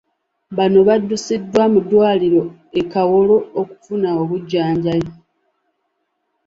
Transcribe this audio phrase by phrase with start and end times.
[0.57, 2.43] Bano baddusiddwa mu ddwaliro
[2.79, 5.11] e Kawolo okufuna obujjanjabi.